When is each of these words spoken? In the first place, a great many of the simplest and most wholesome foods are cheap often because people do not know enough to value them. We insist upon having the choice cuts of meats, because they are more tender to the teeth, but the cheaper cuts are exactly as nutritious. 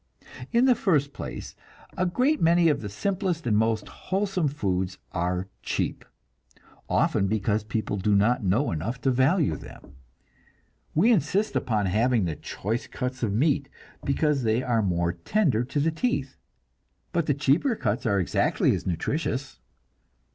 In 0.51 0.65
the 0.65 0.73
first 0.73 1.13
place, 1.13 1.55
a 1.95 2.07
great 2.07 2.41
many 2.41 2.69
of 2.69 2.81
the 2.81 2.89
simplest 2.89 3.45
and 3.45 3.55
most 3.55 3.87
wholesome 3.87 4.47
foods 4.47 4.97
are 5.11 5.47
cheap 5.61 6.03
often 6.89 7.27
because 7.27 7.63
people 7.63 7.97
do 7.97 8.15
not 8.15 8.43
know 8.43 8.71
enough 8.71 8.99
to 9.01 9.11
value 9.11 9.55
them. 9.55 9.93
We 10.95 11.11
insist 11.11 11.55
upon 11.55 11.85
having 11.85 12.25
the 12.25 12.35
choice 12.35 12.87
cuts 12.87 13.21
of 13.21 13.31
meats, 13.31 13.69
because 14.03 14.41
they 14.41 14.63
are 14.63 14.81
more 14.81 15.13
tender 15.13 15.63
to 15.65 15.79
the 15.79 15.91
teeth, 15.91 16.35
but 17.11 17.27
the 17.27 17.35
cheaper 17.35 17.75
cuts 17.75 18.03
are 18.07 18.19
exactly 18.19 18.73
as 18.73 18.87
nutritious. 18.87 19.59